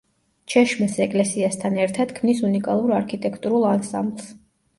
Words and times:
ჩეშმეს 0.53 0.95
ეკლესიასთან 1.05 1.77
ერთად 1.83 2.15
ქმნის 2.21 2.41
უნიკალურ 2.49 2.95
არქიტექტურულ 3.03 3.71
ანსამბლს. 3.75 4.35